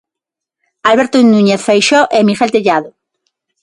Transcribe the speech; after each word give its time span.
Alberto 0.91 1.17
Núñez 1.31 1.61
Feixóo 1.67 2.05
e 2.17 2.19
Miguel 2.27 2.53
Tellado. 2.55 2.89